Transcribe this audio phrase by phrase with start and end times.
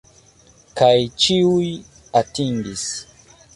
[0.81, 0.89] Kaj
[1.25, 1.69] ĉiuj
[2.25, 2.89] atingis!